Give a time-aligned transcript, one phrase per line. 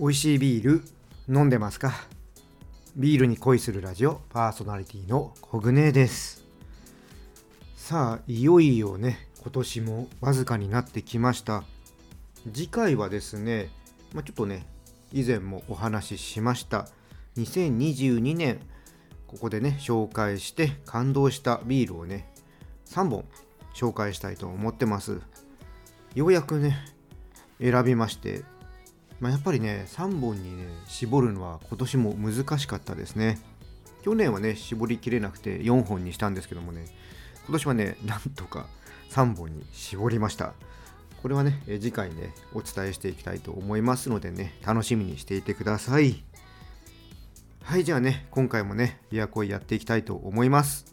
[0.00, 0.82] 美味しいビール
[1.28, 1.92] 飲んでますか？
[2.96, 6.42] ビールに恋するラジオパーソナリティのコグネです。
[7.76, 11.64] さあいよいよね今年もわずかになってきました。
[12.50, 13.68] 次回はですね、
[14.14, 14.64] まあ、ちょっとね
[15.12, 16.88] 以前もお話ししました。
[17.36, 18.58] 2022年
[19.26, 22.26] ここでね紹介して感動したビールをね
[22.86, 23.26] 3本
[23.74, 25.20] 紹介したいと思ってます。
[26.14, 26.78] ようやくね
[27.60, 28.44] 選びまして
[29.20, 33.38] まあ、やっぱりね3本にね絞るのは今年も難しかったですね。
[34.02, 36.86] 去年はね絞りきれなくて4本にしたんですけどもね
[37.44, 38.66] 今年はねなんとか
[39.10, 40.54] 3本に絞りました。
[41.22, 46.24] これはね次回ねお伝えしていきたいと思いますのでね楽しみにしていてください。
[47.62, 50.86] はいじゃあね今回もねビアコイやっていきたいと思います。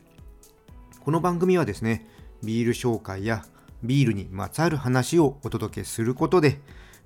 [1.00, 2.06] この番組はですね
[2.44, 3.46] ビール紹介や
[3.84, 6.60] ビールにまつわる話をお届けすることで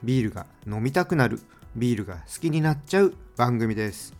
[0.04, 1.40] ビールが飲みたくなる
[1.76, 4.14] ビールが好きになっちゃう番組です。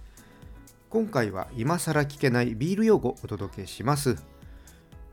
[0.90, 4.18] 今回は今更聞けないビール用語をお届けします。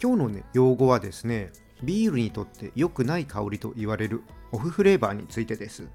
[0.02, 1.52] 今日の、ね、用語はですね
[1.82, 5.88] ビールにとって良くない香りと言われるオフフレーバーについてです。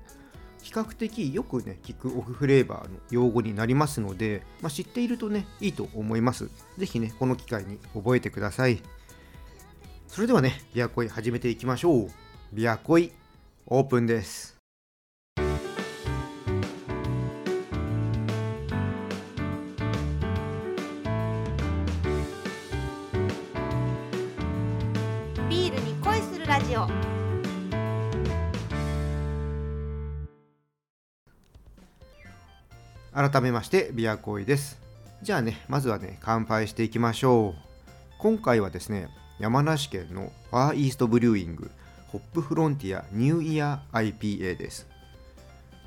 [0.62, 6.50] 比較的よくね聞くオフフレーバーの用語になりますので、まあ、知っているとねいいと思います。
[6.78, 8.82] 是非ねこの機会に覚えてください。
[10.08, 12.12] それではねビアコイ始めていきましょう。
[12.54, 13.12] ビアコイ
[13.68, 14.53] オープンです。
[33.14, 34.82] 改めましてビアコイです。
[35.22, 37.62] じゃあねまずはね乾杯していきましょう。
[38.18, 39.08] 今回はですね
[39.40, 41.70] 山梨県のファーイーストブリューイング
[42.08, 44.88] ホップフロンティアニューイヤー IPA です。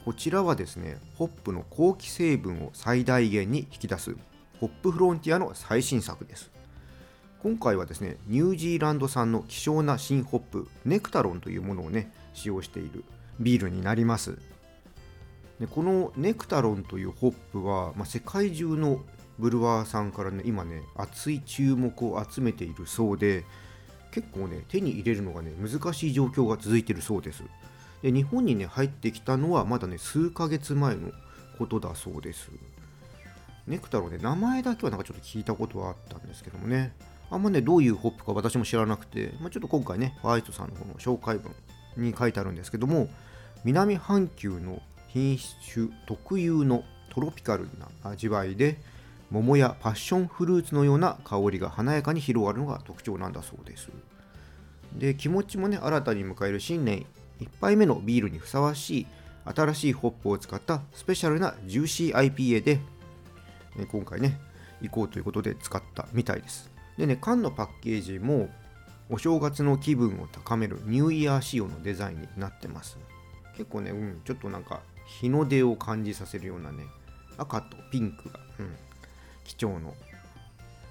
[0.04, 4.14] こちらはですねホップの香気成分を最大限に引き出す
[4.60, 6.52] ホップフロンティアの最新作です。
[7.42, 13.04] 今回はですねニュージーランド産の希少な新ホップネクタロンというものをね使用している
[13.40, 14.38] ビールになります。
[15.60, 19.00] でこのネクタロンというホップは、まあ、世界中の
[19.38, 23.44] ブルワーさんからね今ね熱い注目を集めているそうで
[24.10, 27.42] 結構ね手に入れるのがね難しい状況が続いているそうです。
[28.02, 31.10] で日本にね入ってきたのはまだね数ヶ月前の
[31.58, 32.50] ことだそうです。
[33.66, 36.92] ネクタロンね名前だけはなんかちょっと聞いたことはあったんですけどもね。
[37.30, 41.52] あんまね、どういうホップか私も知らなくて、まあ、ちょっと今回ね、ホワイトさんの方の紹介文
[41.96, 43.08] に書いてあるんですけども、
[43.64, 44.80] 南半球の
[45.16, 45.38] 品
[45.72, 48.76] 種特有のトロピカルな味わいで、
[49.30, 53.88] 桃やパッションフルーツのような香りが華やかに広がるのが特徴なんだそうです。
[54.92, 57.06] で、気持ちもね、新たに迎える新年
[57.40, 59.06] 1杯目のビールにふさわしい
[59.46, 62.80] 新しいホップを使ったスペシャルなジューシー IPA で、
[63.90, 64.38] 今回ね、
[64.82, 66.70] 行こうということで使ったみたいです。
[66.98, 68.50] でね、缶のパッケージも
[69.08, 72.98] お正月の気分を高めるニューイヤー仕様のデザインになってます。
[73.56, 76.84] 結構ね、うん、ちょっとなんか日の出を感じさせるようなね、
[77.38, 78.76] 赤とピンクが、うん、
[79.44, 79.94] 貴重の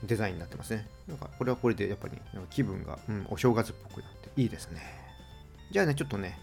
[0.03, 0.87] デザインになってますね。
[1.07, 2.17] なんかこれはこれでやっぱり
[2.49, 4.81] 気分が、うん、お正月っぽくなっていいですね。
[5.71, 6.39] じゃあね、ちょっとね、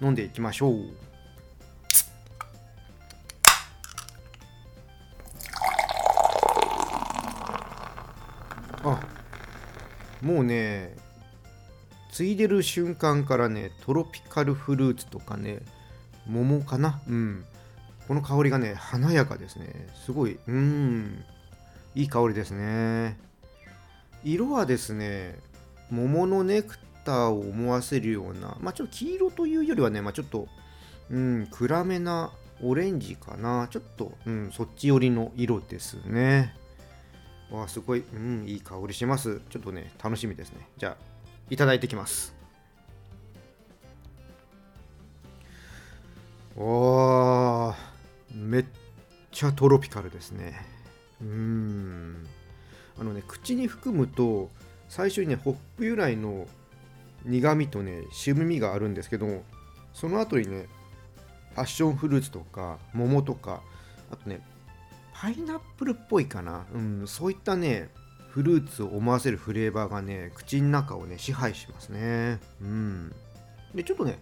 [0.00, 1.06] 飲んでいきましょう。
[8.86, 9.00] あ
[10.22, 10.94] もうね
[12.12, 15.60] ついでる瞬間からねトロピカルフルーツとかね
[16.28, 17.00] 桃かな？
[17.08, 17.44] うん。
[18.08, 19.88] この香りがね華やかですね。
[20.04, 21.24] すごいうん。
[21.94, 23.18] いい香りですね。
[24.24, 25.38] 色はですね
[25.90, 30.48] 桃のネクターを思わせるようなまあちょっと黄色というよりはねまあちょっと
[31.10, 32.32] うん暗めな
[32.62, 33.68] オレンジかな。
[33.70, 36.54] ちょっと、うん、そっち寄りの色ですね。
[37.50, 39.40] わあすごい、うん、いい香りします。
[39.50, 40.66] ちょっとね、楽しみですね。
[40.78, 41.04] じゃあ、
[41.48, 42.34] いただいてきます。
[46.56, 47.74] おー、
[48.34, 48.64] めっ
[49.30, 50.64] ちゃトロピカルですね。
[51.20, 52.26] うん。
[52.98, 54.50] あのね、口に含むと、
[54.88, 56.46] 最初にね、ホップ由来の
[57.24, 59.42] 苦味とね、渋みがあるんですけど、
[59.92, 60.66] その後にね、
[61.54, 63.62] パッションフルーツとか、桃とか、
[64.10, 64.40] あとね、
[65.18, 67.88] パイナップルっぽいかな、うん、そういったね
[68.28, 73.14] フルーツを思わせるフレーバーがね口の中をね支配しますねうん
[73.74, 74.18] でちょっとね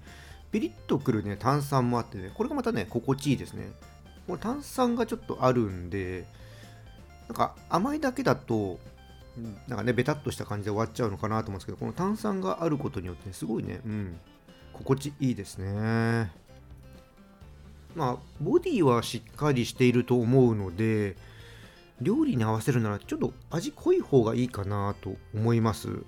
[0.54, 3.72] ピリッとくるね炭酸もあってねこれがまたね心地いいですね。
[4.28, 6.26] これ炭酸がちょっとあるんで
[7.26, 8.78] なんか甘いだけだと
[9.66, 14.20] なんかねベタっとした感じで終わっちゃうのかなと思うんですけどこの炭酸があることによって、ね、すごいねうん
[14.72, 16.30] 心地いいですね。
[17.96, 21.16] まあボディはしっかりしていると思うので
[22.00, 26.04] 料理に合わせるならちょっと味濃い方がいいかなと思います。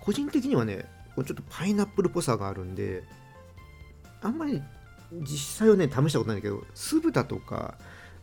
[0.00, 0.84] 個人的にはね
[1.16, 3.02] ちょっとパイナップルっぽさがあるんで
[4.22, 4.62] あんまり
[5.12, 7.74] 実際はね試したことないんだけど酢豚とか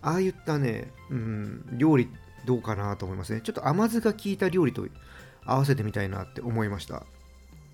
[0.01, 2.09] ああいったね、うん、料理
[2.45, 3.41] どうかなと思いますね。
[3.41, 4.87] ちょっと甘酢が効いた料理と
[5.45, 7.03] 合わせてみたいなって思いました。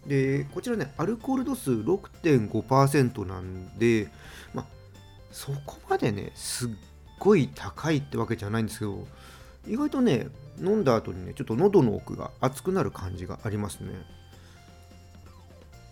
[0.07, 4.07] でこちらねアルコール度数6.5%なんで
[4.53, 4.65] まあ
[5.31, 6.69] そこまでねすっ
[7.19, 9.06] ごい高いってわけじゃないんですけど
[9.67, 10.27] 意外とね
[10.59, 13.89] 飲んだ後にねちょっと喉の奥が熱くなる感じがありますね。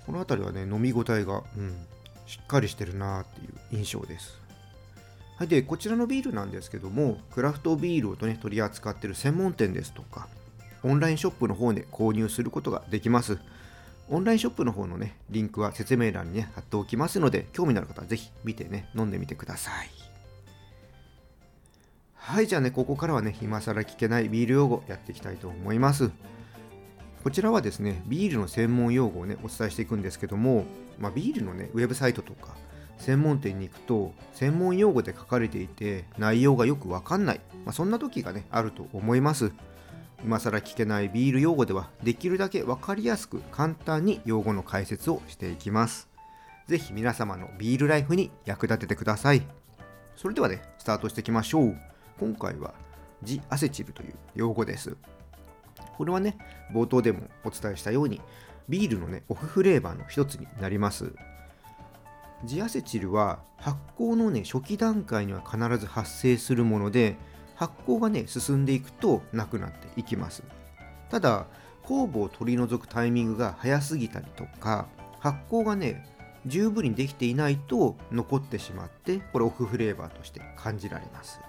[0.05, 1.85] この辺りはね飲み応えが、うん、
[2.29, 4.39] しっかりしてるなっていう印象です。
[5.37, 10.27] はい、でこちらのビールなんですけどもクラフトビールを、ね、取り扱っている専門店ですとか
[10.83, 13.39] オンラインショップの方で購入することができます。
[14.11, 19.89] オンラインショップの方のねリンクは説明欄にね貼っておきますので興味のある方はぜひ見てね飲んでみてください。
[22.13, 26.11] はいじゃあねここからはね今更聞けないビール用語やっていきたいと思います。
[27.23, 30.65] こちらはですねビールの専門用語をねお伝えしていくんですけども、
[30.97, 32.55] まあ、ビールのねウェブサイトとか
[32.97, 39.51] 専門店に行くと専門用語で書かれていて内容がよくわかんない、まあ、そんな時がねあると思います。
[40.21, 46.09] 今更聞けないビール用語ではできるだけ分かりやすく簡単に用語の解説をしていきます。
[46.67, 49.41] 是非皆様のビールライフに役立ててください。
[50.17, 51.77] それではねスタートしていきましょう。
[52.19, 52.73] 今回は
[53.23, 54.97] ジアセチルという用語です。
[55.99, 56.37] これはね
[56.73, 58.21] 冒頭でもお伝えしたように
[58.69, 61.11] ビールのねオフフレーバーの一つになります。
[62.45, 67.17] ジアセチルは発酵のね初期段階には必ず発生するもので
[67.55, 70.41] 発酵がね進んでいくとなくなっていきます。
[71.09, 71.47] ただ
[71.83, 74.87] 酵母を取り除くタイミングが早すぎたりとか
[75.19, 76.07] 発酵がね
[76.45, 81.41] 十分にできていないと残ってしまってこれオフフレーバーとして感じられます。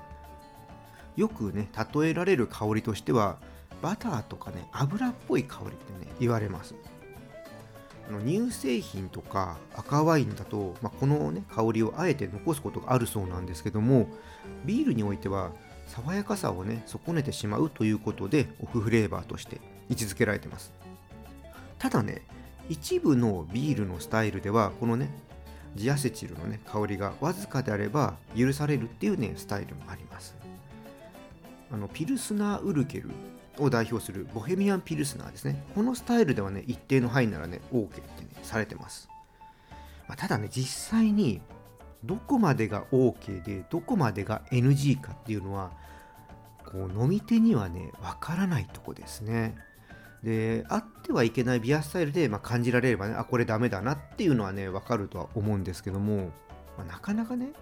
[1.15, 3.39] よくね例えられる香りとしては
[3.83, 6.75] バターとかね油っぽい香りってね言われます。
[8.25, 14.09] 乳製品とか赤ワインだと、まあ、この、ね、香りをあえて残すことがあるそうなんですけども
[14.65, 15.53] ビールにおいては
[15.87, 20.73] 爽やかさをね損ねてしまうということでオフフレーバーとして位置づけられてます。
[21.79, 22.23] ただね
[22.69, 25.11] 一部のビールのスタイルではこのね
[25.77, 30.37] ジアセチルのね香りがわずかであれば許されるっていうねスタイルもあります。
[31.73, 33.11] あのピルスナーウルケル
[33.59, 35.65] を代表するボヘミアンピルスナーですね。
[35.75, 39.09] このスタイルではね、一定の範囲ならね、OK って、ね、されてます。
[40.09, 41.41] まあ、ただね、実際に
[42.05, 45.71] どこまでが OK で、どこまでが NG かっていうのは、
[46.65, 49.57] こう飲み手にはね、わからないとこですね。
[50.23, 56.33] で、あってはいけないビアスタイルで、まあ、感じられればね、あ、これダメだなっていうのはね、わかるとは思うんですけども、
[56.77, 57.53] まあ、なかなかね、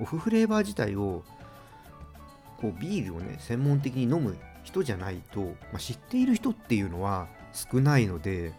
[0.00, 1.24] オフフレーバー自体を
[2.60, 8.52] こうビールをね専門的に飲む人じゃないと、まあ、知っている人っていうのは少ないので、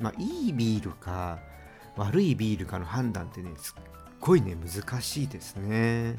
[0.00, 1.38] まあ、いいビールか
[1.96, 3.82] 悪いビールかの判断ってねすっ
[4.20, 6.16] ごいね難しいですね。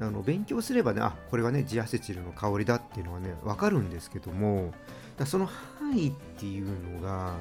[0.00, 4.72] あの勉強すればねあこれはねジアセチルの香りだっていうのはね分かるんですけども
[5.18, 7.34] だその範囲っていうのが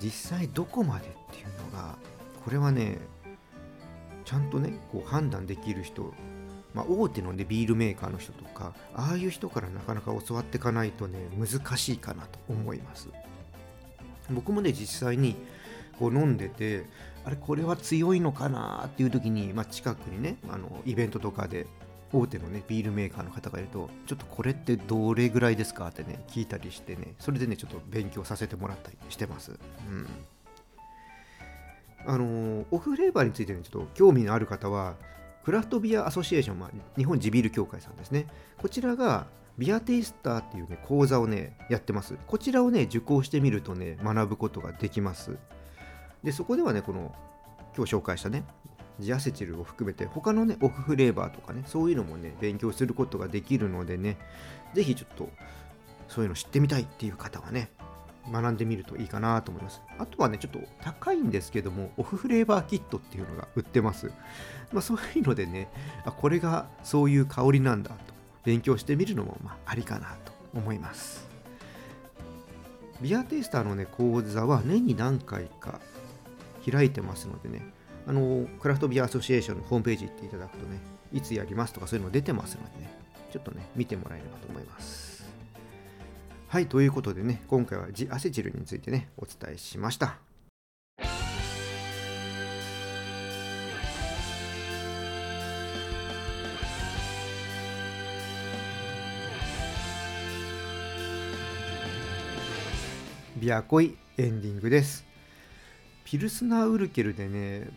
[0.00, 1.96] 実際どこまでっていうのが
[2.42, 2.98] これはね
[4.24, 6.14] ちゃんとねこう判断できる人
[6.74, 13.08] まあ、大手の、ね、ビールメーカーの人とかああいう人からなかなか教わっていかないとね難しいかなと思います。
[14.30, 15.36] 僕もね実際に
[15.98, 16.86] こう飲んでて
[17.24, 21.66] あれこれは強いのかなっていう時に、まあ、近くにねあのイベントとかで
[22.12, 29.52] 大手のねビールメーカーの方がいるとちょっとこれってどれぐらいですかってね聞いたりしてねそれでねちょっと勉強させてもらったりしてます。
[29.52, 29.54] う
[29.92, 30.06] ん。
[32.06, 34.94] あのオフフレーバーについてねちょっと興味のある方は
[35.44, 38.26] クラフトビアアソシエーション、まあ、日本地ビール協会さんですね。
[38.56, 39.26] こちらが
[39.58, 42.16] ビアテイスターっていうね、講座をね、やってます。
[42.26, 45.36] こちらをね、受講してみるとね、学ぶことができます。
[46.22, 47.14] で、そこではね、この、
[47.76, 48.44] 今日紹介したね、
[48.98, 54.16] ジアセチルを含めて、他のね、オフフレーバーとかね、そういうのもね、勉強することができるのでね、
[54.74, 55.28] ぜひちょっと、
[56.08, 57.70] そういうの知ってみたいっていう方はね、
[58.30, 59.82] 学んでみるといいかなと思います。
[59.98, 64.10] あとはね、ちょっと高いんですけども、オフフレーバーキットっていうのが売ってます。
[64.72, 65.68] まあ、そういうのでね、
[66.04, 67.96] あこれがそういう香りなんだと
[68.44, 71.28] 勉強してみるのもまあありかなと思います。
[73.00, 75.80] ビアテイスターのね、講座は年に何回か
[76.70, 77.62] 開いてますのでね、
[78.06, 80.78] あの、クラフトビアアソシエーションのホームページ行っていただくとね、
[81.12, 82.92] いつやりますとかそういうの出てますのでね、
[83.32, 85.13] ちょっとね、見てもらえればと思います。
[86.54, 90.18] はい、ということでね、今回はジアセチルについてね、お伝えしました。
[103.36, 105.04] ビアコイエンディングです。
[106.04, 107.68] ピルスナーウルケルでね、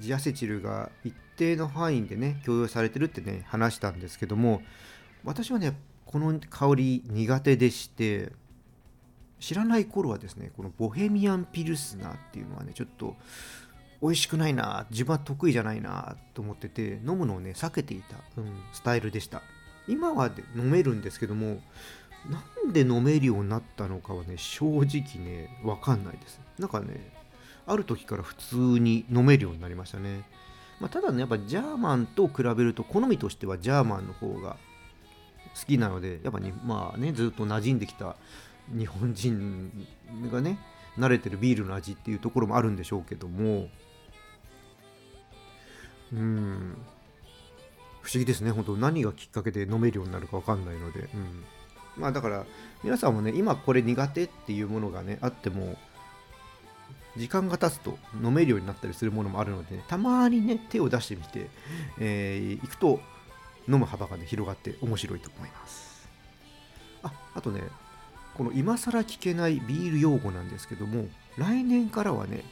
[0.00, 4.60] ジアセチルが一定の範囲でね、共用されてるってね、話したんですけども、
[5.22, 5.76] 私はね、
[6.12, 8.32] この香り苦手でして
[9.40, 13.16] 知らない頃はですねこのボヘミアンピルスナーっていうのはねちょっと
[14.02, 19.42] 美味しくないな自分は得意じゃないなと思ってて飲むのをね避けていた、うん、スタイルでした。
[19.88, 21.60] 今は飲めるんですけども
[22.30, 26.40] なんで飲めるようになったのかはね正直ねわかんないです。
[26.58, 27.12] なんかね
[27.66, 30.22] ある時から普通に飲めるようになりましたね、
[30.80, 34.56] まあ、ただねやっぱジャーマンと比べると好みとしてはジャーマンの方が
[35.58, 38.16] 好きなのでやっぱねまあねずっと馴染んできた
[38.76, 39.86] 日本人
[40.30, 40.58] がね
[40.98, 43.68] 慣れてるビールの味っていうところもあるんでしょうけども
[46.12, 46.76] うん。
[48.02, 48.50] 不思議ですね。
[48.50, 51.44] 本当何がきっかけで飲めるようになるか分かんないので、うん、
[51.96, 52.44] まあだから
[52.82, 55.76] 皆さんもね今これ苦手っていうものがねあっても
[57.16, 61.48] 時間が経つと飲めるようになったりするものもあるので、ね、たまにね手を出してみて、
[62.00, 63.00] えー、いくと
[63.68, 66.08] 飲む幅がね広がって面白いと思います。
[67.02, 67.62] ああとね
[68.34, 72.44] この今更聞けないビール用語なんですけども来年からはね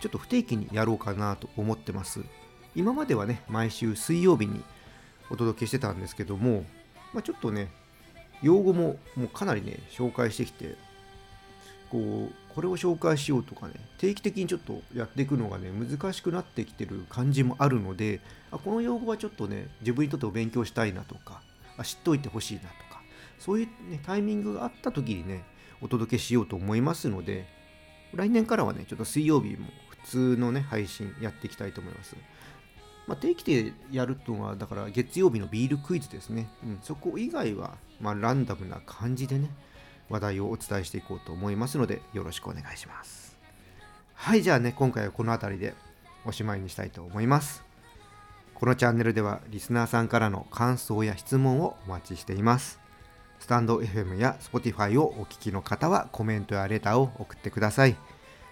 [0.00, 2.20] ちょっと不定期にやろうかなと思ってます。
[2.74, 4.62] 今まではね毎週水曜日に
[5.30, 6.64] お届けしてたんですけども、
[7.12, 7.70] まあ、ちょっとね
[8.42, 10.76] 用語ももうかなりね紹介してきて
[11.90, 18.20] こうこれを紹介しようとかね定期的にちょっとやっていくのがね難しくなってきてる感じもあるので
[18.50, 21.42] あこの用語はちょっとね自分にとってお勉強したいなとか
[21.76, 23.02] あ知っておいてほしいなとか
[23.38, 25.44] そういう、ね、タイミングがあった時にね
[25.82, 27.46] お届けしようと思いますので
[28.14, 32.16] 来年からはねちょっと水曜日も普通のね配信やっていきたいと思います。
[33.06, 36.48] まあ、定期でやるというのは、だから月曜日のビールクイズですね。
[36.64, 39.48] うん、そこ以外は、まあ、ランダムな感じでね、
[40.08, 43.36] 話題をお伝えしていこうと思いますので、よろしくお願いします。
[44.14, 45.74] はい、じゃあね、今回はこの辺りで
[46.24, 47.64] おしまいにしたいと思います。
[48.54, 52.80] このチャンネルでは、リスナーさんからの感想や質問をお待ちしています。
[53.38, 57.96] スタンド FM や Spotify をお聞きの方はコメントやレターを送ってください。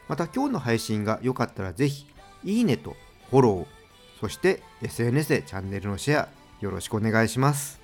[0.08, 2.06] また今日の配信が良かったらぜひ、
[2.44, 2.96] いいねと
[3.30, 3.66] フォロー、
[4.20, 6.28] そして SNS でチャンネルのシェア
[6.60, 7.83] よろしくお願いします。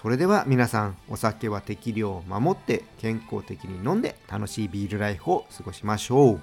[0.00, 6.40] それでは皆さんお酒は適量を守って健康的に飲んで楽しいビールライフを過ごしましょう。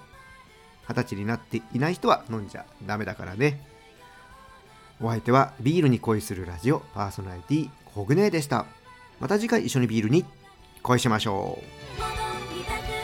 [0.90, 3.66] 二十歳になっていない人は飲んじゃダメだからね。
[5.02, 8.66] お相手はビールに恋するラジオパーソナリティコグネでした。
[9.22, 10.26] また次回一緒にビールに
[10.84, 12.95] 恋しましょう。